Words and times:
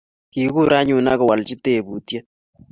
Ki 0.31 0.41
kuur 0.53 0.71
anyun 0.79 1.07
ak 1.11 1.17
kowalji 1.19 1.55
teputiet 1.63 2.25